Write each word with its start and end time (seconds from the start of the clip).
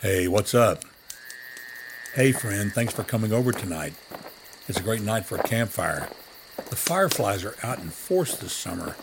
Hey, 0.00 0.28
what's 0.28 0.54
up? 0.54 0.84
Hey, 2.14 2.30
friend, 2.30 2.72
thanks 2.72 2.94
for 2.94 3.02
coming 3.02 3.32
over 3.32 3.50
tonight. 3.50 3.94
It's 4.68 4.78
a 4.78 4.82
great 4.84 5.02
night 5.02 5.26
for 5.26 5.38
a 5.38 5.42
campfire. 5.42 6.08
The 6.54 6.76
fireflies 6.76 7.44
are 7.44 7.56
out 7.64 7.80
in 7.80 7.88
force 7.90 8.36
this 8.36 8.52
summer. 8.52 8.94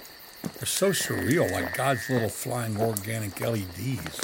They're 0.41 0.65
so 0.65 0.91
surreal, 0.91 1.51
like 1.51 1.75
God's 1.75 2.09
little 2.09 2.29
flying 2.29 2.79
organic 2.79 3.41
LEDs. 3.41 4.21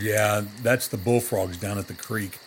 Yeah, 0.00 0.42
that's 0.62 0.86
the 0.86 0.96
bullfrogs 0.96 1.56
down 1.56 1.76
at 1.76 1.88
the 1.88 1.94
creek. 1.94 2.38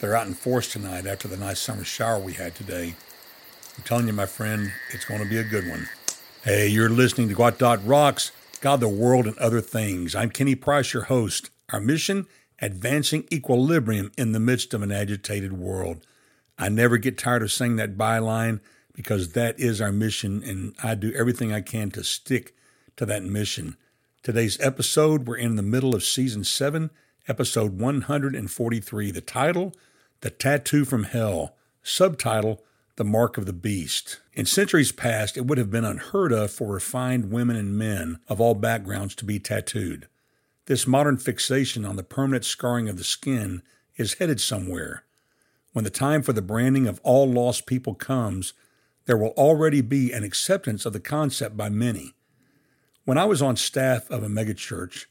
They're 0.00 0.14
out 0.14 0.26
in 0.26 0.34
force 0.34 0.70
tonight 0.70 1.06
after 1.06 1.28
the 1.28 1.38
nice 1.38 1.60
summer 1.60 1.84
shower 1.84 2.18
we 2.18 2.34
had 2.34 2.54
today. 2.54 2.94
I'm 3.78 3.84
telling 3.84 4.06
you, 4.06 4.12
my 4.12 4.26
friend, 4.26 4.70
it's 4.92 5.06
going 5.06 5.22
to 5.22 5.28
be 5.30 5.38
a 5.38 5.44
good 5.44 5.66
one. 5.66 5.88
Hey, 6.44 6.68
you're 6.68 6.90
listening 6.90 7.30
to 7.30 7.34
Gwot 7.34 7.56
Dot 7.56 7.80
Rocks, 7.86 8.32
God, 8.60 8.80
the 8.80 8.88
World, 8.88 9.26
and 9.26 9.38
Other 9.38 9.62
Things. 9.62 10.14
I'm 10.14 10.28
Kenny 10.28 10.54
Price, 10.54 10.92
your 10.92 11.04
host. 11.04 11.48
Our 11.72 11.80
mission 11.80 12.26
advancing 12.60 13.26
equilibrium 13.32 14.12
in 14.18 14.32
the 14.32 14.40
midst 14.40 14.74
of 14.74 14.82
an 14.82 14.92
agitated 14.92 15.52
world. 15.52 16.06
I 16.58 16.68
never 16.68 16.98
get 16.98 17.16
tired 17.16 17.42
of 17.42 17.52
saying 17.52 17.76
that 17.76 17.96
byline 17.96 18.60
because 18.92 19.32
that 19.32 19.58
is 19.58 19.80
our 19.80 19.92
mission, 19.92 20.42
and 20.42 20.74
I 20.82 20.94
do 20.94 21.12
everything 21.14 21.52
I 21.52 21.62
can 21.62 21.90
to 21.92 22.04
stick 22.04 22.54
to 22.96 23.06
that 23.06 23.22
mission. 23.22 23.76
Today's 24.22 24.60
episode, 24.60 25.26
we're 25.26 25.36
in 25.36 25.56
the 25.56 25.62
middle 25.62 25.94
of 25.94 26.04
season 26.04 26.44
7, 26.44 26.90
episode 27.26 27.78
143. 27.78 29.10
The 29.10 29.20
title, 29.22 29.72
The 30.20 30.28
Tattoo 30.28 30.84
from 30.84 31.04
Hell. 31.04 31.54
Subtitle, 31.82 32.62
The 32.96 33.04
Mark 33.04 33.38
of 33.38 33.46
the 33.46 33.54
Beast. 33.54 34.20
In 34.34 34.44
centuries 34.44 34.92
past, 34.92 35.38
it 35.38 35.46
would 35.46 35.56
have 35.56 35.70
been 35.70 35.86
unheard 35.86 36.32
of 36.32 36.50
for 36.50 36.74
refined 36.74 37.32
women 37.32 37.56
and 37.56 37.78
men 37.78 38.18
of 38.28 38.38
all 38.38 38.54
backgrounds 38.54 39.14
to 39.14 39.24
be 39.24 39.38
tattooed. 39.38 40.08
This 40.70 40.86
modern 40.86 41.16
fixation 41.16 41.84
on 41.84 41.96
the 41.96 42.04
permanent 42.04 42.44
scarring 42.44 42.88
of 42.88 42.96
the 42.96 43.02
skin 43.02 43.64
is 43.96 44.14
headed 44.14 44.40
somewhere. 44.40 45.02
When 45.72 45.82
the 45.82 45.90
time 45.90 46.22
for 46.22 46.32
the 46.32 46.42
branding 46.42 46.86
of 46.86 47.00
all 47.02 47.28
lost 47.28 47.66
people 47.66 47.96
comes, 47.96 48.52
there 49.06 49.16
will 49.16 49.30
already 49.30 49.80
be 49.80 50.12
an 50.12 50.22
acceptance 50.22 50.86
of 50.86 50.92
the 50.92 51.00
concept 51.00 51.56
by 51.56 51.70
many. 51.70 52.14
When 53.04 53.18
I 53.18 53.24
was 53.24 53.42
on 53.42 53.56
staff 53.56 54.08
of 54.12 54.22
a 54.22 54.28
megachurch, 54.28 55.06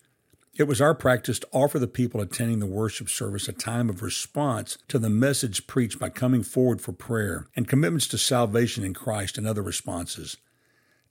it 0.55 0.63
was 0.63 0.79
our 0.79 0.95
practice 0.95 1.39
to 1.39 1.49
offer 1.51 1.77
the 1.77 1.87
people 1.87 2.21
attending 2.21 2.59
the 2.59 2.65
worship 2.65 3.09
service 3.09 3.49
a 3.49 3.51
time 3.51 3.89
of 3.89 4.01
response 4.01 4.77
to 4.87 4.97
the 4.97 5.09
message 5.09 5.67
preached 5.67 5.99
by 5.99 6.07
coming 6.07 6.41
forward 6.41 6.79
for 6.79 6.93
prayer 6.93 7.47
and 7.53 7.67
commitments 7.67 8.07
to 8.07 8.17
salvation 8.17 8.85
in 8.85 8.93
Christ 8.93 9.37
and 9.37 9.45
other 9.45 9.61
responses. 9.61 10.37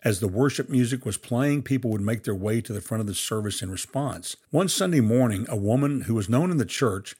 As 0.05 0.21
the 0.21 0.29
worship 0.29 0.69
music 0.69 1.05
was 1.05 1.17
playing, 1.17 1.63
people 1.63 1.91
would 1.91 2.01
make 2.01 2.23
their 2.23 2.35
way 2.35 2.61
to 2.61 2.73
the 2.73 2.81
front 2.81 3.01
of 3.01 3.09
the 3.09 3.15
service 3.15 3.63
in 3.63 3.71
response. 3.71 4.37
One 4.51 4.69
Sunday 4.69 5.01
morning, 5.01 5.45
a 5.49 5.57
woman 5.57 6.03
who 6.03 6.15
was 6.15 6.29
known 6.29 6.53
in 6.53 6.59
the 6.59 6.65
church 6.65 7.17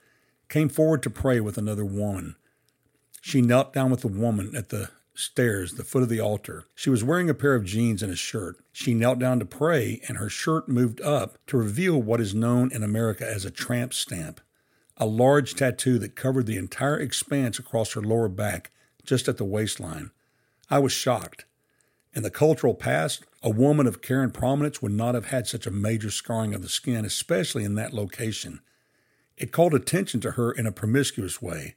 came 0.49 0.69
forward 0.69 1.03
to 1.03 1.11
pray 1.11 1.41
with 1.41 1.59
another 1.59 1.85
woman. 1.85 2.37
She 3.21 3.43
knelt 3.43 3.73
down 3.73 3.91
with 3.91 4.03
the 4.03 4.09
woman 4.09 4.55
at 4.55 4.69
the 4.69 4.91
stairs, 5.13 5.73
the 5.73 5.83
foot 5.83 6.05
of 6.05 6.09
the 6.09 6.21
altar. 6.21 6.65
She 6.77 6.89
was 6.89 7.03
wearing 7.03 7.29
a 7.29 7.35
pair 7.35 7.57
of 7.57 7.65
jeans 7.65 8.01
and 8.03 8.13
a 8.13 8.17
shirt. 8.17 8.57
She 8.73 8.95
knelt 8.95 9.19
down 9.19 9.41
to 9.41 9.45
pray, 9.45 10.01
and 10.07 10.17
her 10.19 10.29
shirt 10.29 10.69
moved 10.69 11.01
up 11.01 11.37
to 11.49 11.57
reveal 11.57 12.01
what 12.01 12.21
is 12.21 12.35
known 12.35 12.71
in 12.71 12.85
America 12.85 13.29
as 13.29 13.45
a 13.45 13.51
tramp 13.51 13.93
stamp, 13.93 14.41
a 14.97 15.07
large 15.07 15.55
tattoo 15.55 15.99
that 15.99 16.15
covered 16.15 16.47
the 16.47 16.57
entire 16.57 16.99
expanse 16.99 17.59
across 17.59 17.95
her 17.95 18.01
lower 18.01 18.29
back, 18.29 18.71
just 19.05 19.27
at 19.27 19.37
the 19.37 19.45
waistline. 19.45 20.13
I 20.71 20.79
was 20.79 20.93
shocked. 20.93 21.45
In 22.15 22.23
the 22.23 22.31
cultural 22.31 22.75
past, 22.75 23.25
a 23.43 23.51
woman 23.51 23.87
of 23.87 24.03
care 24.03 24.23
and 24.23 24.33
prominence 24.33 24.83
would 24.83 24.93
not 24.93 25.15
have 25.15 25.27
had 25.27 25.47
such 25.47 25.67
a 25.67 25.71
major 25.71 26.11
scarring 26.11 26.55
of 26.55 26.63
the 26.63 26.69
skin, 26.69 27.05
especially 27.05 27.65
in 27.65 27.75
that 27.75 27.93
location. 27.93 28.61
It 29.37 29.53
called 29.53 29.75
attention 29.75 30.21
to 30.23 30.33
her 30.33 30.51
in 30.51 30.67
a 30.67 30.73
promiscuous 30.73 31.41
way. 31.41 31.77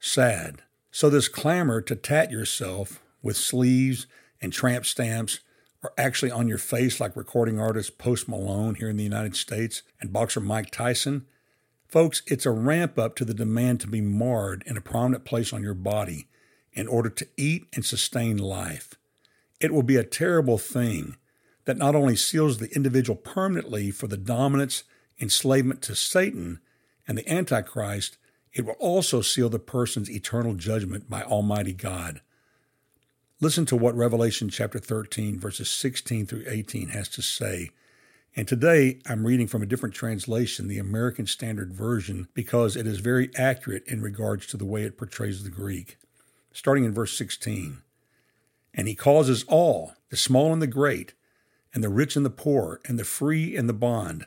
Sad. 0.00 0.62
So, 0.90 1.08
this 1.08 1.28
clamor 1.28 1.80
to 1.80 1.96
tat 1.96 2.30
yourself 2.30 3.02
with 3.22 3.36
sleeves 3.36 4.06
and 4.42 4.52
tramp 4.52 4.84
stamps 4.84 5.40
are 5.82 5.92
actually 5.96 6.30
on 6.30 6.48
your 6.48 6.58
face, 6.58 7.00
like 7.00 7.16
recording 7.16 7.58
artist 7.58 7.98
Post 7.98 8.28
Malone 8.28 8.74
here 8.74 8.90
in 8.90 8.96
the 8.96 9.02
United 9.02 9.36
States 9.36 9.82
and 10.00 10.12
boxer 10.12 10.40
Mike 10.40 10.70
Tyson. 10.70 11.26
Folks, 11.88 12.22
it's 12.26 12.46
a 12.46 12.50
ramp 12.50 12.98
up 12.98 13.16
to 13.16 13.24
the 13.24 13.34
demand 13.34 13.80
to 13.80 13.86
be 13.86 14.00
marred 14.00 14.62
in 14.66 14.76
a 14.76 14.82
prominent 14.82 15.24
place 15.24 15.52
on 15.52 15.62
your 15.62 15.74
body 15.74 16.28
in 16.72 16.88
order 16.88 17.10
to 17.10 17.28
eat 17.36 17.66
and 17.74 17.84
sustain 17.84 18.36
life. 18.36 18.94
It 19.62 19.72
will 19.72 19.84
be 19.84 19.96
a 19.96 20.04
terrible 20.04 20.58
thing 20.58 21.16
that 21.66 21.78
not 21.78 21.94
only 21.94 22.16
seals 22.16 22.58
the 22.58 22.74
individual 22.74 23.16
permanently 23.16 23.92
for 23.92 24.08
the 24.08 24.16
dominance, 24.16 24.82
enslavement 25.20 25.80
to 25.82 25.94
Satan 25.94 26.58
and 27.06 27.16
the 27.16 27.32
Antichrist, 27.32 28.18
it 28.52 28.66
will 28.66 28.74
also 28.80 29.20
seal 29.20 29.48
the 29.48 29.60
person's 29.60 30.10
eternal 30.10 30.54
judgment 30.54 31.08
by 31.08 31.22
Almighty 31.22 31.72
God. 31.72 32.20
Listen 33.40 33.64
to 33.66 33.76
what 33.76 33.94
Revelation 33.94 34.48
chapter 34.48 34.80
13, 34.80 35.38
verses 35.38 35.70
16 35.70 36.26
through 36.26 36.44
18 36.48 36.88
has 36.88 37.08
to 37.10 37.22
say. 37.22 37.70
And 38.34 38.48
today 38.48 38.98
I'm 39.06 39.24
reading 39.24 39.46
from 39.46 39.62
a 39.62 39.66
different 39.66 39.94
translation, 39.94 40.66
the 40.66 40.78
American 40.78 41.26
Standard 41.26 41.72
Version, 41.72 42.26
because 42.34 42.74
it 42.74 42.86
is 42.88 42.98
very 42.98 43.30
accurate 43.36 43.84
in 43.86 44.02
regards 44.02 44.46
to 44.48 44.56
the 44.56 44.64
way 44.64 44.82
it 44.82 44.98
portrays 44.98 45.44
the 45.44 45.50
Greek. 45.50 45.98
Starting 46.52 46.84
in 46.84 46.92
verse 46.92 47.16
16. 47.16 47.82
And 48.74 48.88
he 48.88 48.94
causes 48.94 49.44
all, 49.48 49.94
the 50.10 50.16
small 50.16 50.52
and 50.52 50.62
the 50.62 50.66
great, 50.66 51.14
and 51.74 51.82
the 51.82 51.88
rich 51.88 52.16
and 52.16 52.24
the 52.24 52.30
poor, 52.30 52.80
and 52.86 52.98
the 52.98 53.04
free 53.04 53.56
and 53.56 53.68
the 53.68 53.74
bond, 53.74 54.26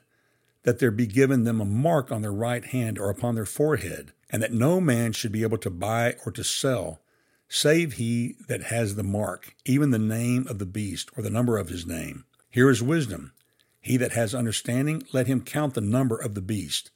that 0.63 0.79
there 0.79 0.91
be 0.91 1.07
given 1.07 1.43
them 1.43 1.61
a 1.61 1.65
mark 1.65 2.11
on 2.11 2.21
their 2.21 2.33
right 2.33 2.65
hand 2.65 2.97
or 2.97 3.09
upon 3.09 3.35
their 3.35 3.45
forehead, 3.45 4.13
and 4.31 4.41
that 4.41 4.53
no 4.53 4.81
man 4.81 5.11
should 5.11 5.31
be 5.31 5.43
able 5.43 5.59
to 5.59 5.69
buy 5.69 6.15
or 6.25 6.31
to 6.31 6.43
sell, 6.43 7.01
save 7.47 7.93
he 7.93 8.35
that 8.47 8.63
has 8.63 8.95
the 8.95 9.03
mark, 9.03 9.55
even 9.65 9.91
the 9.91 9.99
name 9.99 10.47
of 10.47 10.57
the 10.59 10.65
beast, 10.65 11.09
or 11.15 11.23
the 11.23 11.29
number 11.29 11.57
of 11.57 11.69
his 11.69 11.85
name. 11.85 12.25
Here 12.49 12.69
is 12.69 12.81
wisdom. 12.81 13.33
He 13.79 13.97
that 13.97 14.13
has 14.13 14.33
understanding, 14.33 15.03
let 15.13 15.27
him 15.27 15.41
count 15.41 15.75
the 15.75 15.81
number 15.81 16.17
of 16.17 16.33
the 16.33 16.41
beast, 16.41 16.89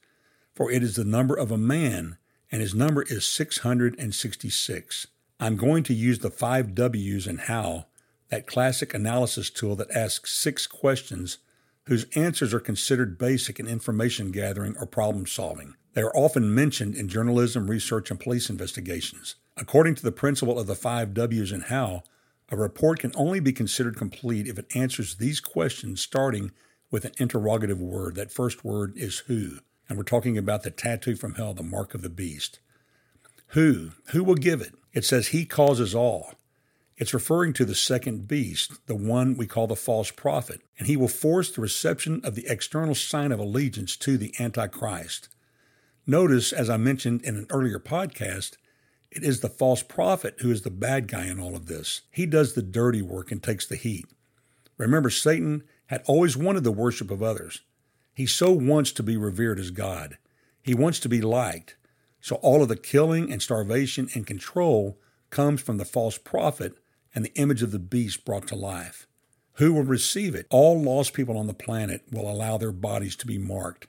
for 0.54 0.70
it 0.70 0.82
is 0.82 0.96
the 0.96 1.04
number 1.04 1.36
of 1.36 1.52
a 1.52 1.56
man, 1.56 2.16
and 2.50 2.60
his 2.60 2.74
number 2.74 3.02
is 3.02 3.24
six 3.24 3.58
hundred 3.58 3.96
and 3.98 4.12
sixty 4.12 4.50
six. 4.50 5.06
I'm 5.42 5.56
going 5.56 5.84
to 5.84 5.94
use 5.94 6.18
the 6.18 6.30
five 6.30 6.74
W's 6.74 7.26
and 7.26 7.40
how, 7.40 7.86
that 8.28 8.46
classic 8.46 8.92
analysis 8.92 9.48
tool 9.48 9.74
that 9.76 9.90
asks 9.90 10.34
six 10.34 10.66
questions 10.66 11.38
whose 11.86 12.04
answers 12.14 12.52
are 12.52 12.60
considered 12.60 13.16
basic 13.16 13.58
in 13.58 13.66
information 13.66 14.32
gathering 14.32 14.76
or 14.78 14.84
problem 14.84 15.26
solving. 15.26 15.76
They 15.94 16.02
are 16.02 16.14
often 16.14 16.54
mentioned 16.54 16.94
in 16.94 17.08
journalism, 17.08 17.70
research, 17.70 18.10
and 18.10 18.20
police 18.20 18.50
investigations. 18.50 19.36
According 19.56 19.94
to 19.94 20.02
the 20.02 20.12
principle 20.12 20.58
of 20.58 20.66
the 20.66 20.74
five 20.74 21.14
W's 21.14 21.52
and 21.52 21.64
how, 21.64 22.02
a 22.50 22.56
report 22.56 22.98
can 22.98 23.12
only 23.14 23.40
be 23.40 23.52
considered 23.52 23.96
complete 23.96 24.46
if 24.46 24.58
it 24.58 24.70
answers 24.76 25.14
these 25.14 25.40
questions 25.40 26.02
starting 26.02 26.52
with 26.90 27.06
an 27.06 27.12
interrogative 27.16 27.80
word. 27.80 28.14
That 28.16 28.30
first 28.30 28.62
word 28.62 28.92
is 28.94 29.20
who. 29.20 29.60
And 29.88 29.96
we're 29.96 30.04
talking 30.04 30.36
about 30.36 30.64
the 30.64 30.70
tattoo 30.70 31.16
from 31.16 31.36
hell, 31.36 31.54
the 31.54 31.62
mark 31.62 31.94
of 31.94 32.02
the 32.02 32.10
beast. 32.10 32.60
Who? 33.48 33.92
Who 34.12 34.22
will 34.22 34.34
give 34.34 34.60
it? 34.60 34.74
It 34.92 35.04
says 35.04 35.28
he 35.28 35.44
causes 35.44 35.94
all. 35.94 36.34
It's 36.96 37.14
referring 37.14 37.54
to 37.54 37.64
the 37.64 37.74
second 37.74 38.28
beast, 38.28 38.86
the 38.86 38.94
one 38.94 39.36
we 39.36 39.46
call 39.46 39.66
the 39.66 39.76
false 39.76 40.10
prophet, 40.10 40.60
and 40.78 40.86
he 40.86 40.96
will 40.96 41.08
force 41.08 41.50
the 41.50 41.62
reception 41.62 42.20
of 42.24 42.34
the 42.34 42.46
external 42.46 42.94
sign 42.94 43.32
of 43.32 43.38
allegiance 43.38 43.96
to 43.98 44.18
the 44.18 44.34
Antichrist. 44.38 45.28
Notice, 46.06 46.52
as 46.52 46.68
I 46.68 46.76
mentioned 46.76 47.22
in 47.22 47.36
an 47.36 47.46
earlier 47.50 47.78
podcast, 47.78 48.56
it 49.10 49.22
is 49.22 49.40
the 49.40 49.48
false 49.48 49.82
prophet 49.82 50.36
who 50.40 50.50
is 50.50 50.62
the 50.62 50.70
bad 50.70 51.08
guy 51.08 51.26
in 51.26 51.40
all 51.40 51.56
of 51.56 51.66
this. 51.66 52.02
He 52.10 52.26
does 52.26 52.52
the 52.52 52.62
dirty 52.62 53.00
work 53.02 53.32
and 53.32 53.42
takes 53.42 53.66
the 53.66 53.76
heat. 53.76 54.04
Remember, 54.76 55.10
Satan 55.10 55.64
had 55.86 56.02
always 56.06 56.36
wanted 56.36 56.64
the 56.64 56.70
worship 56.70 57.10
of 57.10 57.22
others. 57.22 57.62
He 58.14 58.26
so 58.26 58.52
wants 58.52 58.92
to 58.92 59.02
be 59.02 59.16
revered 59.16 59.58
as 59.58 59.70
God. 59.70 60.18
He 60.62 60.74
wants 60.74 61.00
to 61.00 61.08
be 61.08 61.20
liked. 61.20 61.76
So 62.20 62.36
all 62.36 62.62
of 62.62 62.68
the 62.68 62.76
killing 62.76 63.32
and 63.32 63.42
starvation 63.42 64.08
and 64.14 64.26
control 64.26 64.98
comes 65.30 65.62
from 65.62 65.78
the 65.78 65.84
false 65.84 66.18
prophet 66.18 66.74
and 67.14 67.24
the 67.24 67.34
image 67.34 67.62
of 67.62 67.72
the 67.72 67.78
beast 67.78 68.24
brought 68.24 68.46
to 68.48 68.54
life. 68.54 69.06
Who 69.54 69.72
will 69.72 69.82
receive 69.82 70.34
it? 70.34 70.46
All 70.50 70.80
lost 70.80 71.14
people 71.14 71.36
on 71.36 71.46
the 71.46 71.54
planet 71.54 72.02
will 72.10 72.30
allow 72.30 72.56
their 72.56 72.72
bodies 72.72 73.16
to 73.16 73.26
be 73.26 73.38
marked. 73.38 73.86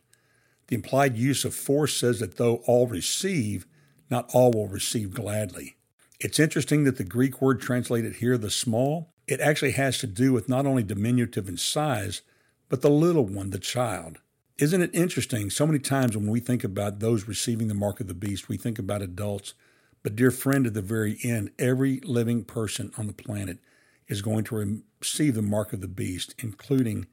The 0.67 0.75
implied 0.75 1.17
use 1.17 1.45
of 1.45 1.53
force 1.53 1.95
says 1.95 2.19
that 2.19 2.37
though 2.37 2.57
all 2.65 2.87
receive, 2.87 3.65
not 4.09 4.29
all 4.33 4.51
will 4.51 4.67
receive 4.67 5.13
gladly. 5.13 5.77
It's 6.19 6.39
interesting 6.39 6.83
that 6.83 6.97
the 6.97 7.03
Greek 7.03 7.41
word 7.41 7.61
translated 7.61 8.17
here, 8.17 8.37
the 8.37 8.51
small, 8.51 9.13
it 9.27 9.39
actually 9.39 9.71
has 9.71 9.97
to 9.99 10.07
do 10.07 10.33
with 10.33 10.49
not 10.49 10.65
only 10.65 10.83
diminutive 10.83 11.47
in 11.49 11.57
size, 11.57 12.21
but 12.69 12.81
the 12.81 12.89
little 12.89 13.25
one, 13.25 13.49
the 13.49 13.59
child. 13.59 14.19
Isn't 14.61 14.83
it 14.83 14.93
interesting? 14.93 15.49
So 15.49 15.65
many 15.65 15.79
times 15.79 16.15
when 16.15 16.27
we 16.27 16.39
think 16.39 16.63
about 16.63 16.99
those 16.99 17.27
receiving 17.27 17.67
the 17.67 17.73
mark 17.73 17.99
of 17.99 18.07
the 18.07 18.13
beast, 18.13 18.47
we 18.47 18.57
think 18.57 18.77
about 18.79 19.01
adults 19.01 19.55
but, 20.03 20.15
dear 20.15 20.31
friend, 20.31 20.65
at 20.65 20.73
the 20.73 20.81
very 20.81 21.19
end, 21.23 21.51
every 21.59 21.99
living 21.99 22.43
person 22.43 22.91
on 22.97 23.07
the 23.07 23.13
planet 23.13 23.59
is 24.07 24.21
going 24.21 24.43
to 24.45 24.81
receive 24.99 25.35
the 25.35 25.41
mark 25.41 25.73
of 25.73 25.81
the 25.81 25.87
beast, 25.87 26.33
including 26.39 27.07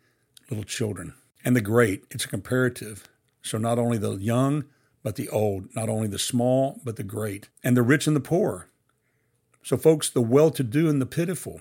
little 0.48 0.64
children. 0.64 1.14
And 1.44 1.54
the 1.54 1.60
great, 1.60 2.04
it's 2.10 2.24
a 2.24 2.28
comparative. 2.28 3.08
So 3.42 3.58
not 3.58 3.78
only 3.78 3.98
the 3.98 4.16
young, 4.16 4.64
but 5.02 5.16
the 5.16 5.28
old, 5.28 5.74
not 5.74 5.88
only 5.88 6.08
the 6.08 6.18
small, 6.18 6.80
but 6.82 6.96
the 6.96 7.02
great, 7.02 7.48
and 7.62 7.76
the 7.76 7.82
rich 7.82 8.06
and 8.06 8.16
the 8.16 8.20
poor. 8.20 8.68
So, 9.62 9.76
folks, 9.76 10.08
the 10.08 10.22
well 10.22 10.50
to 10.50 10.62
do 10.62 10.88
and 10.88 11.00
the 11.00 11.06
pitiful. 11.06 11.60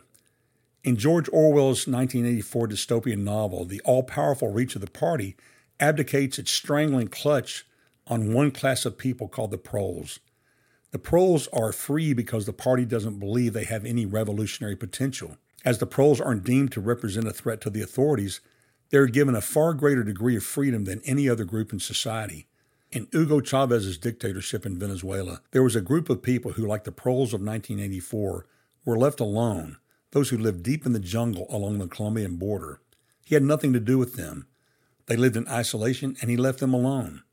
In 0.83 0.95
George 0.95 1.27
Orwell's 1.33 1.87
1984 1.87 2.69
dystopian 2.69 3.19
novel, 3.19 3.65
the 3.65 3.81
all 3.81 4.03
powerful 4.03 4.51
reach 4.51 4.75
of 4.75 4.81
the 4.81 4.89
party 4.89 5.35
abdicates 5.79 6.39
its 6.39 6.51
strangling 6.51 7.07
clutch 7.07 7.65
on 8.07 8.33
one 8.33 8.51
class 8.51 8.85
of 8.85 8.97
people 8.97 9.27
called 9.27 9.51
the 9.51 9.57
proles. 9.57 10.19
The 10.91 10.99
proles 10.99 11.47
are 11.49 11.73
free 11.73 12.13
because 12.13 12.45
the 12.45 12.53
party 12.53 12.85
doesn't 12.85 13.19
believe 13.19 13.53
they 13.53 13.65
have 13.65 13.85
any 13.85 14.05
revolutionary 14.05 14.75
potential. 14.75 15.37
As 15.65 15.79
the 15.79 15.85
proles 15.85 16.21
aren't 16.21 16.45
deemed 16.45 16.71
to 16.71 16.81
represent 16.81 17.27
a 17.27 17.33
threat 17.33 17.59
to 17.61 17.69
the 17.69 17.81
authorities, 17.81 18.39
they 18.89 18.97
are 18.97 19.07
given 19.07 19.35
a 19.35 19.41
far 19.41 19.73
greater 19.73 20.03
degree 20.03 20.37
of 20.37 20.43
freedom 20.43 20.85
than 20.85 21.01
any 21.03 21.27
other 21.27 21.43
group 21.43 21.73
in 21.73 21.79
society. 21.79 22.47
In 22.89 23.09
Hugo 23.11 23.41
Chavez's 23.41 23.97
dictatorship 23.97 24.65
in 24.65 24.79
Venezuela, 24.79 25.41
there 25.51 25.63
was 25.63 25.75
a 25.75 25.81
group 25.81 26.09
of 26.09 26.23
people 26.23 26.53
who, 26.53 26.65
like 26.65 26.85
the 26.85 26.91
proles 26.93 27.33
of 27.33 27.41
1984, 27.41 28.45
were 28.85 28.97
left 28.97 29.19
alone, 29.19 29.77
those 30.11 30.29
who 30.29 30.37
lived 30.37 30.63
deep 30.63 30.85
in 30.85 30.93
the 30.93 30.99
jungle 30.99 31.47
along 31.49 31.79
the 31.79 31.87
Colombian 31.87 32.37
border. 32.37 32.79
He 33.25 33.35
had 33.35 33.43
nothing 33.43 33.73
to 33.73 33.81
do 33.81 33.97
with 33.97 34.15
them. 34.15 34.47
They 35.07 35.15
lived 35.15 35.35
in 35.35 35.47
isolation, 35.47 36.15
and 36.21 36.29
he 36.29 36.37
left 36.37 36.59
them 36.59 36.73
alone. 36.73 37.23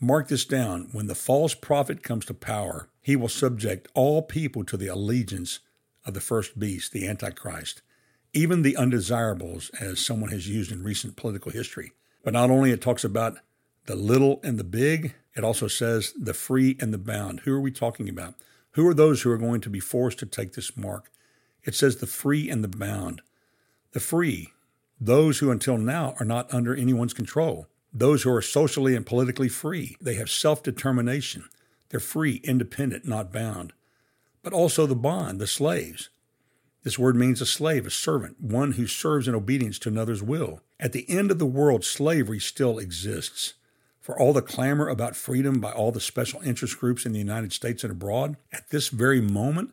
Mark 0.00 0.28
this 0.28 0.44
down 0.44 0.88
when 0.92 1.06
the 1.06 1.14
false 1.14 1.54
prophet 1.54 2.02
comes 2.02 2.26
to 2.26 2.34
power, 2.34 2.88
he 3.00 3.16
will 3.16 3.28
subject 3.28 3.88
all 3.94 4.20
people 4.20 4.64
to 4.64 4.76
the 4.76 4.88
allegiance 4.88 5.60
of 6.04 6.14
the 6.14 6.20
first 6.20 6.58
beast, 6.58 6.92
the 6.92 7.06
Antichrist, 7.08 7.82
even 8.32 8.62
the 8.62 8.76
undesirables, 8.76 9.70
as 9.80 10.04
someone 10.04 10.30
has 10.30 10.48
used 10.48 10.70
in 10.70 10.82
recent 10.82 11.16
political 11.16 11.50
history. 11.50 11.92
But 12.22 12.34
not 12.34 12.50
only 12.50 12.72
it 12.72 12.82
talks 12.82 13.04
about 13.04 13.38
the 13.86 13.96
little 13.96 14.40
and 14.42 14.58
the 14.58 14.64
big, 14.64 15.14
it 15.34 15.44
also 15.44 15.68
says 15.68 16.12
the 16.18 16.34
free 16.34 16.76
and 16.80 16.92
the 16.92 16.98
bound. 16.98 17.40
Who 17.40 17.54
are 17.54 17.60
we 17.60 17.70
talking 17.70 18.08
about? 18.08 18.34
Who 18.72 18.86
are 18.88 18.94
those 18.94 19.22
who 19.22 19.30
are 19.30 19.38
going 19.38 19.60
to 19.62 19.70
be 19.70 19.80
forced 19.80 20.18
to 20.18 20.26
take 20.26 20.52
this 20.52 20.76
mark? 20.76 21.10
It 21.64 21.74
says 21.74 21.96
the 21.96 22.06
free 22.06 22.50
and 22.50 22.62
the 22.62 22.68
bound. 22.68 23.22
The 23.92 24.00
free, 24.00 24.52
those 25.00 25.38
who 25.38 25.50
until 25.50 25.78
now 25.78 26.14
are 26.18 26.26
not 26.26 26.52
under 26.52 26.74
anyone's 26.74 27.14
control 27.14 27.66
those 27.98 28.24
who 28.24 28.30
are 28.30 28.42
socially 28.42 28.94
and 28.94 29.06
politically 29.06 29.48
free. 29.48 29.96
They 30.00 30.14
have 30.14 30.28
self 30.28 30.62
determination. 30.62 31.48
They're 31.88 32.00
free, 32.00 32.40
independent, 32.44 33.06
not 33.06 33.32
bound. 33.32 33.72
But 34.42 34.52
also 34.52 34.86
the 34.86 34.94
bond, 34.94 35.40
the 35.40 35.46
slaves. 35.46 36.10
This 36.82 36.98
word 36.98 37.16
means 37.16 37.40
a 37.40 37.46
slave, 37.46 37.86
a 37.86 37.90
servant, 37.90 38.40
one 38.40 38.72
who 38.72 38.86
serves 38.86 39.26
in 39.26 39.34
obedience 39.34 39.78
to 39.80 39.88
another's 39.88 40.22
will. 40.22 40.60
At 40.78 40.92
the 40.92 41.08
end 41.08 41.30
of 41.30 41.38
the 41.38 41.46
world, 41.46 41.84
slavery 41.84 42.38
still 42.38 42.78
exists. 42.78 43.54
For 44.00 44.18
all 44.18 44.32
the 44.32 44.42
clamor 44.42 44.88
about 44.88 45.16
freedom 45.16 45.58
by 45.58 45.72
all 45.72 45.90
the 45.90 46.00
special 46.00 46.40
interest 46.42 46.78
groups 46.78 47.06
in 47.06 47.12
the 47.12 47.18
United 47.18 47.52
States 47.52 47.82
and 47.82 47.90
abroad, 47.90 48.36
at 48.52 48.70
this 48.70 48.88
very 48.88 49.20
moment, 49.20 49.72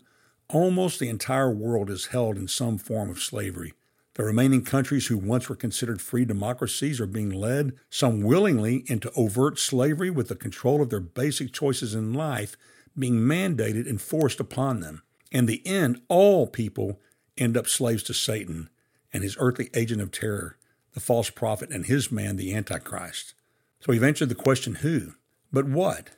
almost 0.50 1.00
the 1.00 1.10
entire 1.10 1.52
world 1.52 1.90
is 1.92 2.08
held 2.08 2.38
in 2.38 2.48
some 2.48 2.80
form 2.80 3.12
of 3.12 3.22
slavery. 3.22 3.74
The 4.16 4.24
remaining 4.24 4.64
countries 4.64 5.08
who 5.08 5.18
once 5.18 5.50
were 5.50 5.56
considered 5.56 6.02
free 6.02 6.24
democracies 6.24 7.02
are 7.02 7.08
being 7.08 7.32
led, 7.32 7.74
some 7.90 8.22
willingly, 8.22 8.84
into 8.88 9.12
overt 9.16 9.58
slavery 9.58 10.12
with 10.12 10.28
the 10.28 10.36
control 10.36 10.82
of 10.82 10.90
their 10.92 11.00
basic 11.00 11.52
choices 11.52 11.96
in 11.96 12.14
life 12.14 12.56
being 12.98 13.16
mandated 13.16 13.90
and 13.90 14.00
forced 14.00 14.40
upon 14.40 14.82
them. 14.82 15.02
In 15.32 15.48
the 15.48 15.66
end, 15.66 16.02
all 16.10 16.46
people 16.46 17.00
end 17.38 17.58
up 17.58 17.68
slaves 17.68 18.04
to 18.04 18.14
Satan 18.14 18.70
and 19.12 19.24
his 19.24 19.36
earthly 19.40 19.72
agent 19.74 20.02
of 20.02 20.12
terror, 20.12 20.58
the 20.94 21.00
false 21.00 21.32
prophet, 21.32 21.72
and 21.72 21.88
his 21.88 22.12
man, 22.12 22.36
the 22.36 22.54
Antichrist. 22.54 23.34
So 23.80 23.88
we've 23.88 24.04
answered 24.04 24.30
the 24.30 24.36
question 24.36 24.76
who, 24.76 25.14
but 25.52 25.66
what? 25.66 26.12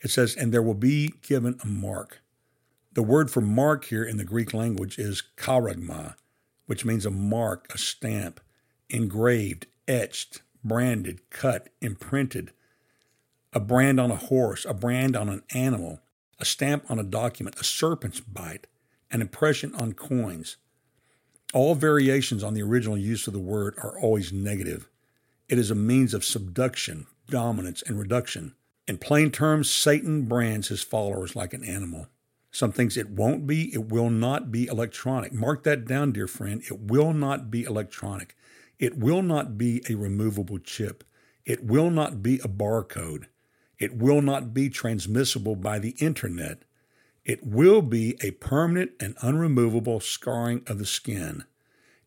It 0.00 0.10
says, 0.10 0.34
and 0.34 0.52
there 0.52 0.62
will 0.62 0.74
be 0.74 1.14
given 1.22 1.58
a 1.62 1.66
mark. 1.66 2.20
The 2.92 3.02
word 3.02 3.30
for 3.30 3.40
mark 3.40 3.84
here 3.84 4.04
in 4.04 4.16
the 4.16 4.24
Greek 4.24 4.52
language 4.52 4.98
is 4.98 5.22
charagma, 5.36 6.16
which 6.66 6.84
means 6.84 7.04
a 7.06 7.10
mark, 7.10 7.66
a 7.74 7.78
stamp, 7.78 8.40
engraved, 8.88 9.66
etched, 9.86 10.42
branded, 10.62 11.28
cut, 11.30 11.68
imprinted, 11.80 12.52
a 13.52 13.60
brand 13.60 14.00
on 14.00 14.10
a 14.10 14.16
horse, 14.16 14.64
a 14.64 14.74
brand 14.74 15.16
on 15.16 15.28
an 15.28 15.42
animal, 15.54 16.00
a 16.40 16.44
stamp 16.44 16.84
on 16.90 16.98
a 16.98 17.04
document, 17.04 17.60
a 17.60 17.64
serpent's 17.64 18.20
bite, 18.20 18.66
an 19.10 19.20
impression 19.20 19.74
on 19.76 19.92
coins. 19.92 20.56
All 21.52 21.76
variations 21.76 22.42
on 22.42 22.54
the 22.54 22.62
original 22.62 22.98
use 22.98 23.28
of 23.28 23.32
the 23.32 23.38
word 23.38 23.74
are 23.78 23.98
always 23.98 24.32
negative. 24.32 24.88
It 25.48 25.58
is 25.58 25.70
a 25.70 25.76
means 25.76 26.14
of 26.14 26.24
subduction, 26.24 27.06
dominance, 27.28 27.82
and 27.82 27.98
reduction. 27.98 28.54
In 28.88 28.98
plain 28.98 29.30
terms, 29.30 29.70
Satan 29.70 30.22
brands 30.22 30.68
his 30.68 30.82
followers 30.82 31.36
like 31.36 31.54
an 31.54 31.62
animal. 31.62 32.08
Some 32.54 32.70
things 32.70 32.96
it 32.96 33.10
won't 33.10 33.48
be, 33.48 33.74
it 33.74 33.88
will 33.88 34.10
not 34.10 34.52
be 34.52 34.66
electronic. 34.66 35.32
Mark 35.32 35.64
that 35.64 35.88
down, 35.88 36.12
dear 36.12 36.28
friend. 36.28 36.62
It 36.70 36.78
will 36.78 37.12
not 37.12 37.50
be 37.50 37.64
electronic. 37.64 38.36
It 38.78 38.96
will 38.96 39.22
not 39.22 39.58
be 39.58 39.82
a 39.90 39.96
removable 39.96 40.60
chip. 40.60 41.02
It 41.44 41.64
will 41.64 41.90
not 41.90 42.22
be 42.22 42.36
a 42.44 42.48
barcode. 42.48 43.24
It 43.80 43.96
will 43.96 44.22
not 44.22 44.54
be 44.54 44.68
transmissible 44.68 45.56
by 45.56 45.80
the 45.80 45.96
internet. 45.98 46.62
It 47.24 47.44
will 47.44 47.82
be 47.82 48.16
a 48.22 48.30
permanent 48.30 48.92
and 49.00 49.16
unremovable 49.20 49.98
scarring 49.98 50.62
of 50.68 50.78
the 50.78 50.86
skin. 50.86 51.42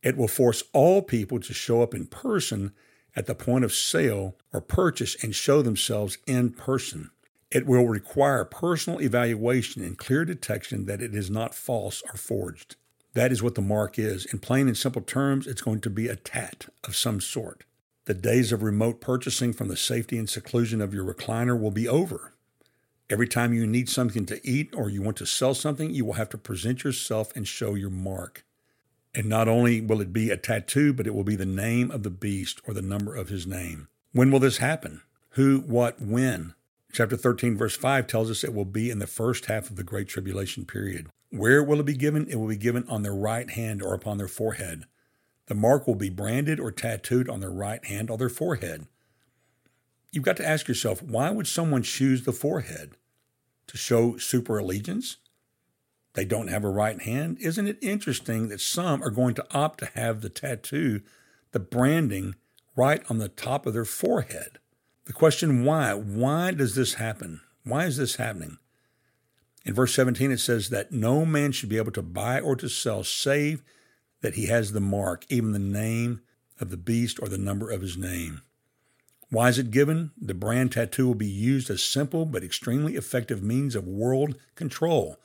It 0.02 0.16
will 0.16 0.30
force 0.30 0.64
all 0.72 1.02
people 1.02 1.42
to 1.42 1.54
show 1.54 1.82
up 1.82 1.94
in 1.94 2.06
person 2.06 2.72
at 3.18 3.26
the 3.26 3.36
point 3.36 3.66
of 3.66 3.74
sale 3.74 4.38
or 4.54 4.62
purchase 4.62 5.22
and 5.22 5.36
show 5.36 5.62
themselves 5.62 6.20
in 6.26 6.52
person. 6.52 7.12
It 7.50 7.66
will 7.66 7.88
require 7.88 8.44
personal 8.44 9.02
evaluation 9.02 9.82
and 9.84 9.98
clear 9.98 10.26
detection 10.26 10.86
that 10.86 11.02
it 11.02 11.16
is 11.16 11.30
not 11.30 11.56
false 11.56 12.04
or 12.12 12.18
forged. 12.18 12.76
That 13.14 13.32
is 13.32 13.42
what 13.42 13.56
the 13.56 13.62
mark 13.62 13.98
is. 13.98 14.26
In 14.26 14.40
plain 14.40 14.68
and 14.68 14.78
simple 14.78 15.02
terms, 15.02 15.48
it's 15.48 15.62
going 15.62 15.82
to 15.82 15.90
be 15.90 16.08
a 16.08 16.16
tat 16.16 16.68
of 16.84 16.96
some 16.96 17.22
sort. 17.22 17.64
The 18.06 18.14
days 18.14 18.52
of 18.52 18.64
remote 18.64 19.02
purchasing 19.02 19.54
from 19.54 19.70
the 19.70 19.78
safety 19.78 20.18
and 20.18 20.30
seclusion 20.30 20.82
of 20.82 20.94
your 20.94 21.06
recliner 21.06 21.60
will 21.60 21.72
be 21.72 21.88
over. 21.88 22.34
Every 23.10 23.28
time 23.28 23.54
you 23.54 23.66
need 23.66 23.90
something 23.90 24.26
to 24.26 24.46
eat 24.48 24.74
or 24.76 24.90
you 24.90 25.02
want 25.02 25.18
to 25.18 25.26
sell 25.26 25.54
something, 25.54 25.94
you 25.94 26.04
will 26.04 26.14
have 26.14 26.30
to 26.30 26.38
present 26.38 26.84
yourself 26.84 27.34
and 27.36 27.48
show 27.48 27.74
your 27.74 27.90
mark. 27.90 28.46
And 29.16 29.28
not 29.28 29.48
only 29.48 29.80
will 29.80 30.02
it 30.02 30.12
be 30.12 30.30
a 30.30 30.38
tattoo, 30.38 30.94
but 30.94 31.08
it 31.08 31.16
will 31.16 31.24
be 31.24 31.38
the 31.38 31.46
name 31.46 31.90
of 31.92 32.04
the 32.04 32.10
beast 32.10 32.62
or 32.66 32.74
the 32.74 32.82
number 32.82 33.16
of 33.16 33.30
his 33.30 33.48
name. 33.48 33.88
When 34.12 34.32
will 34.32 34.40
this 34.40 34.58
happen? 34.58 35.02
Who, 35.32 35.62
what, 35.62 36.02
when? 36.02 36.54
Chapter 36.98 37.16
13, 37.16 37.56
verse 37.56 37.78
5 37.78 38.08
tells 38.08 38.32
us 38.32 38.44
it 38.44 38.56
will 38.56 38.66
be 38.66 38.90
in 38.90 38.98
the 38.98 39.06
first 39.06 39.46
half 39.46 39.70
of 39.70 39.76
the 39.76 39.84
Great 39.84 40.08
Tribulation 40.08 40.66
period. 40.66 41.06
Where 41.30 41.64
will 41.64 41.80
it 41.80 41.86
be 41.86 41.94
given? 41.94 42.26
It 42.28 42.38
will 42.38 42.48
be 42.48 42.58
given 42.58 42.90
on 42.90 43.04
their 43.04 43.14
right 43.14 43.48
hand 43.48 43.84
or 43.84 43.94
upon 43.94 44.18
their 44.18 44.28
forehead. 44.28 44.86
The 45.46 45.54
mark 45.54 45.86
will 45.86 45.94
be 45.94 46.10
branded 46.10 46.60
or 46.60 46.72
tattooed 46.72 47.30
on 47.30 47.40
their 47.40 47.52
right 47.52 47.86
hand 47.86 48.10
or 48.10 48.18
their 48.18 48.30
forehead. 48.30 48.88
You've 50.12 50.24
got 50.24 50.38
to 50.38 50.48
ask 50.48 50.68
yourself 50.68 51.04
why 51.04 51.30
would 51.30 51.46
someone 51.46 51.84
choose 51.84 52.24
the 52.24 52.32
forehead? 52.32 52.96
To 53.68 53.78
show 53.78 54.18
super 54.18 54.58
allegiance? 54.58 55.18
They 56.16 56.26
don't 56.26 56.48
have 56.48 56.64
a 56.64 56.70
right 56.70 57.00
hand? 57.00 57.38
Isn't 57.40 57.68
it 57.68 57.78
interesting 57.80 58.48
that 58.48 58.60
some 58.60 59.04
are 59.04 59.12
going 59.12 59.36
to 59.36 59.46
opt 59.52 59.82
to 59.82 59.92
have 59.94 60.22
the 60.22 60.30
tattoo, 60.30 61.02
the 61.52 61.60
branding, 61.60 62.34
right 62.76 63.04
on 63.08 63.20
the 63.20 63.30
top 63.30 63.68
of 63.68 63.74
their 63.74 63.86
forehead? 63.86 64.58
The 65.08 65.14
question 65.14 65.64
why? 65.64 65.94
Why 65.94 66.52
does 66.52 66.76
this 66.76 66.96
happen? 66.96 67.40
Why 67.64 67.86
is 67.86 67.96
this 67.96 68.18
happening? 68.18 68.58
In 69.66 69.74
verse 69.74 69.96
17, 69.96 70.32
it 70.32 70.40
says 70.40 70.68
that 70.68 70.92
no 70.92 71.26
man 71.26 71.54
should 71.54 71.70
be 71.70 71.78
able 71.78 71.94
to 71.94 72.02
buy 72.02 72.42
or 72.42 72.58
to 72.58 72.68
sell 72.68 73.06
save 73.06 73.64
that 74.20 74.34
he 74.36 74.48
has 74.48 74.74
the 74.74 74.82
mark, 74.82 75.26
even 75.30 75.54
the 75.54 75.60
name 75.60 76.20
of 76.60 76.72
the 76.72 76.78
beast 76.78 77.22
or 77.22 77.30
the 77.30 77.38
number 77.38 77.72
of 77.72 77.80
his 77.80 77.96
name. 77.96 78.42
Why 79.30 79.48
is 79.48 79.58
it 79.58 79.72
given? 79.72 80.12
The 80.22 80.34
brand 80.34 80.74
tattoo 80.74 81.08
will 81.08 81.16
be 81.16 81.26
used 81.26 81.70
as 81.70 81.82
simple 81.82 82.26
but 82.26 82.44
extremely 82.44 82.96
effective 82.96 83.42
means 83.42 83.76
of 83.76 83.88
world 83.88 84.36
control. 84.56 85.16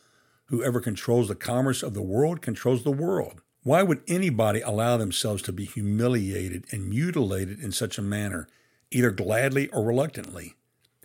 Whoever 0.44 0.80
controls 0.80 1.26
the 1.26 1.34
commerce 1.34 1.82
of 1.82 1.94
the 1.94 2.02
world 2.02 2.40
controls 2.40 2.84
the 2.84 2.92
world. 2.92 3.40
Why 3.64 3.82
would 3.82 4.02
anybody 4.06 4.60
allow 4.60 4.96
themselves 4.96 5.42
to 5.42 5.52
be 5.52 5.64
humiliated 5.64 6.66
and 6.70 6.88
mutilated 6.88 7.58
in 7.58 7.72
such 7.72 7.98
a 7.98 8.02
manner 8.02 8.46
either 8.94 9.10
gladly 9.10 9.68
or 9.68 9.82
reluctantly. 9.82 10.54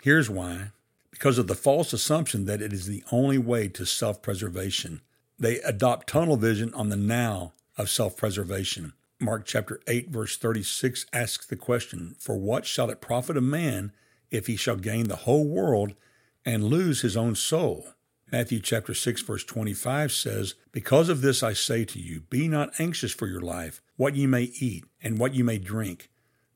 Here's 0.02 0.30
why 0.30 0.72
because 1.18 1.40
of 1.40 1.48
the 1.48 1.56
false 1.56 1.94
assumption 1.94 2.46
that 2.46 2.62
it 2.62 2.72
is 2.72 2.86
the 2.86 3.04
only 3.12 3.40
way 3.40 3.68
to 3.68 3.86
self 3.86 4.22
preservation. 4.22 5.02
They 5.40 5.60
adopt 5.62 6.08
tunnel 6.08 6.38
vision 6.38 6.72
on 6.76 6.90
the 6.90 6.96
now 6.96 7.54
of 7.76 7.90
self 7.90 8.16
preservation. 8.16 8.94
Mark 9.20 9.46
chapter 9.46 9.80
8, 9.88 10.10
verse 10.10 10.38
36 10.38 11.08
asks 11.12 11.48
the 11.48 11.56
question 11.56 12.16
For 12.20 12.38
what 12.38 12.68
shall 12.68 12.92
it 12.92 13.02
profit 13.02 13.36
a 13.36 13.42
man 13.42 13.92
if 14.30 14.46
he 14.46 14.56
shall 14.56 14.76
gain 14.76 15.08
the 15.08 15.16
whole 15.16 15.48
world 15.48 15.96
and 16.46 16.66
lose 16.66 17.02
his 17.02 17.18
own 17.18 17.34
soul? 17.34 17.88
Matthew 18.32 18.60
chapter 18.60 18.94
6 18.94 19.22
verse 19.22 19.44
25 19.44 20.12
says, 20.12 20.54
Because 20.72 21.10
of 21.10 21.22
this 21.22 21.42
I 21.42 21.54
say 21.54 21.84
to 21.86 22.00
you, 22.00 22.22
be 22.30 22.48
not 22.48 22.80
anxious 22.80 23.12
for 23.12 23.26
your 23.26 23.42
life, 23.42 23.82
what 23.96 24.16
ye 24.16 24.28
may 24.28 24.52
eat 24.60 24.86
and 25.02 25.18
what 25.18 25.34
ye 25.34 25.42
may 25.42 25.58
drink, 25.58 26.12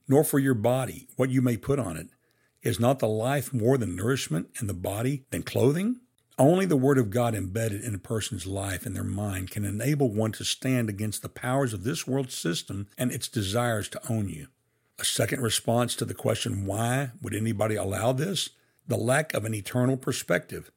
nor 0.07 0.23
for 0.23 0.39
your 0.39 0.53
body 0.53 1.07
what 1.15 1.29
you 1.29 1.41
may 1.41 1.57
put 1.57 1.79
on 1.79 1.97
it. 1.97 2.07
Is 2.63 2.79
not 2.79 2.99
the 2.99 3.07
life 3.07 3.53
more 3.53 3.77
than 3.77 3.95
nourishment, 3.95 4.49
and 4.59 4.69
the 4.69 4.73
body 4.73 5.23
than 5.31 5.43
clothing? 5.43 6.01
Only 6.37 6.65
the 6.65 6.77
Word 6.77 6.97
of 6.97 7.09
God 7.09 7.35
embedded 7.35 7.83
in 7.83 7.93
a 7.93 7.99
person's 7.99 8.47
life 8.47 8.85
and 8.85 8.95
their 8.95 9.03
mind 9.03 9.51
can 9.51 9.65
enable 9.65 10.09
one 10.09 10.31
to 10.33 10.43
stand 10.43 10.89
against 10.89 11.21
the 11.21 11.29
powers 11.29 11.73
of 11.73 11.83
this 11.83 12.07
world 12.07 12.31
system 12.31 12.87
and 12.97 13.11
its 13.11 13.27
desires 13.27 13.89
to 13.89 14.11
own 14.11 14.29
you. 14.29 14.47
A 14.97 15.05
second 15.05 15.41
response 15.41 15.95
to 15.95 16.05
the 16.05 16.13
question, 16.13 16.65
why 16.65 17.11
would 17.21 17.33
anybody 17.33 17.75
allow 17.75 18.11
this? 18.11 18.49
The 18.87 18.97
lack 18.97 19.33
of 19.33 19.45
an 19.45 19.53
eternal 19.53 19.97
perspective. 19.97 20.71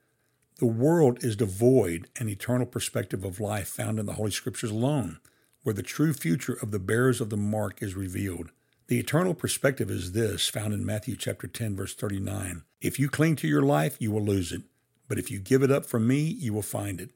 The 0.59 0.66
world 0.66 1.23
is 1.25 1.37
devoid 1.37 2.09
an 2.19 2.28
eternal 2.28 2.66
perspective 2.66 3.25
of 3.25 3.40
life 3.40 3.69
found 3.69 3.99
in 3.99 4.07
the 4.07 4.14
Holy 4.14 4.31
Scriptures 4.31 4.71
alone, 4.71 5.19
where 5.62 5.75
the 5.75 5.83
true 5.83 6.12
future 6.12 6.54
of 6.54 6.71
the 6.71 6.78
bearers 6.78 7.21
of 7.21 7.31
the 7.31 7.37
mark 7.37 7.83
is 7.83 7.95
revealed. 7.95 8.50
The 8.86 8.98
eternal 8.98 9.32
perspective 9.32 9.90
is 9.90 10.12
this, 10.12 10.46
found 10.48 10.74
in 10.74 10.84
Matthew 10.84 11.16
chapter 11.16 11.46
10 11.46 11.74
verse 11.74 11.94
39. 11.94 12.64
If 12.82 12.98
you 12.98 13.08
cling 13.08 13.36
to 13.36 13.48
your 13.48 13.62
life, 13.62 13.96
you 13.98 14.10
will 14.10 14.22
lose 14.22 14.52
it, 14.52 14.60
but 15.08 15.18
if 15.18 15.30
you 15.30 15.38
give 15.38 15.62
it 15.62 15.70
up 15.70 15.86
for 15.86 15.98
me, 15.98 16.20
you 16.20 16.52
will 16.52 16.60
find 16.60 17.00
it. 17.00 17.10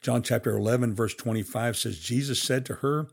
John 0.00 0.22
chapter 0.22 0.56
11 0.56 0.94
verse 0.94 1.14
25 1.14 1.76
says 1.76 1.98
Jesus 1.98 2.40
said 2.40 2.64
to 2.66 2.74
her, 2.74 3.08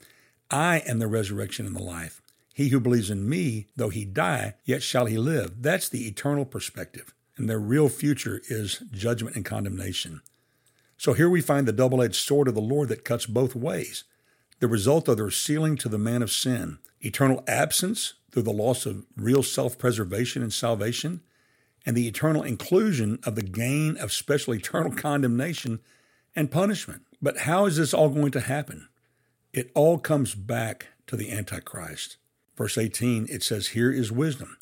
I 0.51 0.83
am 0.87 0.99
the 0.99 1.07
resurrection 1.07 1.65
and 1.65 1.75
the 1.75 1.81
life. 1.81 2.21
He 2.53 2.69
who 2.69 2.79
believes 2.79 3.09
in 3.09 3.27
me, 3.27 3.67
though 3.75 3.89
he 3.89 4.05
die, 4.05 4.53
yet 4.63 4.83
shall 4.83 5.07
he 5.07 5.17
live. 5.17 5.63
That's 5.63 5.89
the 5.89 6.07
eternal 6.07 6.45
perspective. 6.45 7.15
And 7.35 7.49
their 7.49 7.59
real 7.59 7.89
future 7.89 8.41
is 8.47 8.83
judgment 8.91 9.35
and 9.35 9.45
condemnation. 9.45 10.21
So 10.97 11.13
here 11.13 11.29
we 11.29 11.41
find 11.41 11.67
the 11.67 11.71
double 11.71 12.03
edged 12.03 12.15
sword 12.15 12.47
of 12.47 12.53
the 12.53 12.61
Lord 12.61 12.89
that 12.89 13.05
cuts 13.05 13.25
both 13.25 13.55
ways 13.55 14.03
the 14.59 14.67
result 14.67 15.07
of 15.07 15.17
their 15.17 15.31
sealing 15.31 15.75
to 15.77 15.89
the 15.89 15.97
man 15.97 16.21
of 16.21 16.31
sin, 16.31 16.79
eternal 17.01 17.43
absence 17.47 18.13
through 18.31 18.43
the 18.43 18.51
loss 18.51 18.85
of 18.85 19.05
real 19.15 19.43
self 19.43 19.77
preservation 19.77 20.43
and 20.43 20.53
salvation, 20.53 21.21
and 21.85 21.95
the 21.95 22.07
eternal 22.07 22.43
inclusion 22.43 23.19
of 23.23 23.35
the 23.35 23.41
gain 23.41 23.97
of 23.97 24.11
special 24.11 24.53
eternal 24.53 24.91
condemnation 24.91 25.79
and 26.35 26.51
punishment. 26.51 27.03
But 27.21 27.39
how 27.39 27.65
is 27.65 27.77
this 27.77 27.93
all 27.93 28.09
going 28.09 28.31
to 28.31 28.41
happen? 28.41 28.89
It 29.53 29.71
all 29.73 29.97
comes 29.97 30.35
back 30.35 30.87
to 31.07 31.15
the 31.15 31.31
Antichrist. 31.31 32.17
Verse 32.55 32.77
18, 32.77 33.27
it 33.29 33.41
says, 33.41 33.69
Here 33.69 33.91
is 33.91 34.11
wisdom. 34.11 34.57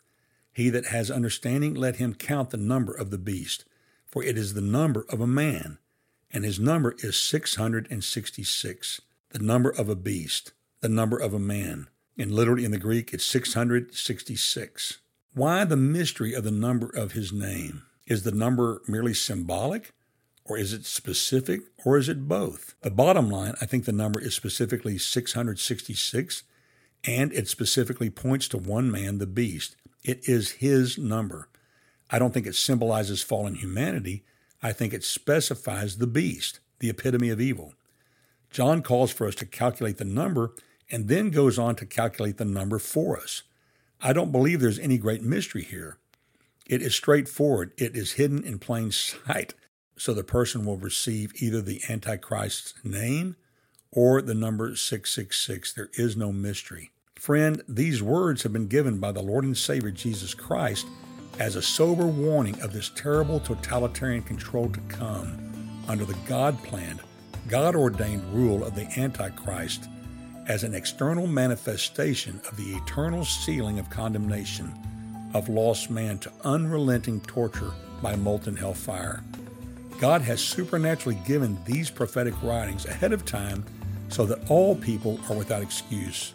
He 0.53 0.69
that 0.69 0.85
has 0.85 1.11
understanding, 1.11 1.73
let 1.73 1.97
him 1.97 2.13
count 2.13 2.51
the 2.51 2.57
number 2.57 2.93
of 2.93 3.09
the 3.09 3.17
beast, 3.17 3.65
for 4.05 4.23
it 4.23 4.37
is 4.37 4.53
the 4.53 4.61
number 4.61 5.05
of 5.09 5.19
a 5.19 5.27
man, 5.27 5.79
and 6.31 6.43
his 6.43 6.59
number 6.59 6.95
is 6.99 7.17
666 7.17 9.01
the 9.31 9.39
number 9.39 9.69
of 9.69 9.89
a 9.89 9.95
beast, 9.95 10.53
the 10.81 10.89
number 10.89 11.17
of 11.17 11.33
a 11.33 11.39
man. 11.39 11.87
And 12.17 12.31
literally 12.31 12.65
in 12.65 12.71
the 12.71 12.77
Greek, 12.77 13.13
it's 13.13 13.25
666. 13.25 14.99
Why 15.33 15.63
the 15.65 15.77
mystery 15.77 16.33
of 16.33 16.43
the 16.43 16.51
number 16.51 16.89
of 16.89 17.11
his 17.11 17.31
name? 17.31 17.83
Is 18.07 18.23
the 18.23 18.31
number 18.31 18.81
merely 18.87 19.13
symbolic? 19.13 19.93
Or 20.45 20.57
is 20.57 20.73
it 20.73 20.85
specific? 20.85 21.61
Or 21.85 21.97
is 21.97 22.07
it 22.07 22.27
both? 22.27 22.73
The 22.81 22.89
bottom 22.89 23.29
line, 23.29 23.53
I 23.61 23.65
think 23.65 23.85
the 23.85 23.91
number 23.91 24.19
is 24.21 24.33
specifically 24.33 24.97
666, 24.97 26.43
and 27.05 27.33
it 27.33 27.47
specifically 27.47 28.09
points 28.09 28.47
to 28.49 28.57
one 28.57 28.89
man, 28.89 29.17
the 29.17 29.27
beast. 29.27 29.75
It 30.03 30.21
is 30.23 30.51
his 30.51 30.97
number. 30.97 31.49
I 32.09 32.17
don't 32.17 32.33
think 32.33 32.47
it 32.47 32.55
symbolizes 32.55 33.21
fallen 33.21 33.55
humanity. 33.55 34.23
I 34.63 34.71
think 34.71 34.93
it 34.93 35.03
specifies 35.03 35.97
the 35.97 36.07
beast, 36.07 36.61
the 36.79 36.89
epitome 36.89 37.29
of 37.29 37.41
evil. 37.41 37.73
John 38.49 38.81
calls 38.81 39.11
for 39.11 39.27
us 39.27 39.35
to 39.35 39.45
calculate 39.45 39.97
the 39.97 40.05
number 40.05 40.53
and 40.89 41.07
then 41.07 41.29
goes 41.29 41.59
on 41.59 41.75
to 41.75 41.85
calculate 41.85 42.37
the 42.37 42.45
number 42.45 42.79
for 42.79 43.19
us. 43.19 43.43
I 44.01 44.13
don't 44.13 44.31
believe 44.31 44.59
there's 44.59 44.79
any 44.79 44.97
great 44.97 45.21
mystery 45.21 45.63
here. 45.63 45.97
It 46.65 46.81
is 46.81 46.95
straightforward, 46.95 47.71
it 47.77 47.95
is 47.95 48.13
hidden 48.13 48.43
in 48.43 48.59
plain 48.59 48.91
sight. 48.91 49.53
So 49.97 50.13
the 50.13 50.23
person 50.23 50.63
will 50.65 50.77
receive 50.77 51.33
either 51.41 51.61
the 51.61 51.81
Antichrist's 51.89 52.73
name 52.83 53.35
or 53.91 54.21
the 54.21 54.35
number 54.35 54.75
666. 54.75 55.73
There 55.73 55.89
is 55.93 56.15
no 56.15 56.31
mystery. 56.31 56.91
Friend, 57.15 57.63
these 57.67 58.03
words 58.03 58.43
have 58.43 58.53
been 58.53 58.67
given 58.67 58.99
by 58.99 59.11
the 59.11 59.23
Lord 59.23 59.43
and 59.43 59.57
Savior 59.57 59.89
Jesus 59.89 60.35
Christ 60.35 60.85
as 61.39 61.55
a 61.55 61.61
sober 61.61 62.05
warning 62.05 62.61
of 62.61 62.73
this 62.73 62.91
terrible 62.95 63.39
totalitarian 63.39 64.21
control 64.21 64.69
to 64.69 64.79
come 64.81 65.83
under 65.87 66.05
the 66.05 66.17
God 66.27 66.61
planned 66.63 67.01
God 67.47 67.75
ordained 67.75 68.33
rule 68.33 68.63
of 68.63 68.75
the 68.75 68.87
Antichrist 68.99 69.87
as 70.47 70.63
an 70.63 70.75
external 70.75 71.27
manifestation 71.27 72.41
of 72.49 72.57
the 72.57 72.75
eternal 72.75 73.23
sealing 73.23 73.79
of 73.79 73.89
condemnation 73.89 74.73
of 75.33 75.47
lost 75.47 75.89
man 75.89 76.17
to 76.19 76.31
unrelenting 76.43 77.21
torture 77.21 77.71
by 78.01 78.15
molten 78.15 78.55
hellfire. 78.55 79.23
God 79.99 80.21
has 80.21 80.41
supernaturally 80.41 81.17
given 81.25 81.57
these 81.65 81.89
prophetic 81.89 82.33
writings 82.43 82.85
ahead 82.85 83.13
of 83.13 83.25
time 83.25 83.63
so 84.09 84.25
that 84.25 84.49
all 84.49 84.75
people 84.75 85.19
are 85.29 85.35
without 85.35 85.61
excuse. 85.61 86.33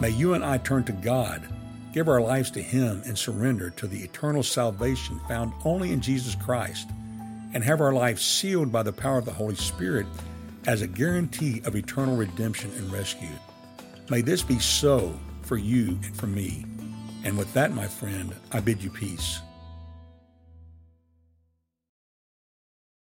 May 0.00 0.10
you 0.10 0.34
and 0.34 0.44
I 0.44 0.58
turn 0.58 0.84
to 0.84 0.92
God, 0.92 1.48
give 1.92 2.08
our 2.08 2.20
lives 2.20 2.50
to 2.52 2.62
Him, 2.62 3.02
and 3.06 3.16
surrender 3.16 3.70
to 3.70 3.86
the 3.86 4.02
eternal 4.02 4.42
salvation 4.42 5.20
found 5.28 5.52
only 5.64 5.92
in 5.92 6.00
Jesus 6.00 6.34
Christ 6.34 6.88
and 7.54 7.64
have 7.64 7.80
our 7.80 7.92
lives 7.92 8.22
sealed 8.22 8.70
by 8.70 8.82
the 8.82 8.92
power 8.92 9.18
of 9.18 9.24
the 9.24 9.32
Holy 9.32 9.54
Spirit 9.54 10.06
as 10.66 10.82
a 10.82 10.86
guarantee 10.86 11.62
of 11.64 11.76
eternal 11.76 12.16
redemption 12.16 12.70
and 12.76 12.92
rescue. 12.92 13.28
May 14.10 14.20
this 14.20 14.42
be 14.42 14.58
so 14.58 15.18
for 15.42 15.56
you 15.56 15.98
and 16.02 16.16
for 16.16 16.26
me. 16.26 16.66
And 17.22 17.38
with 17.38 17.52
that, 17.54 17.72
my 17.72 17.86
friend, 17.86 18.34
I 18.52 18.60
bid 18.60 18.82
you 18.82 18.90
peace. 18.90 19.40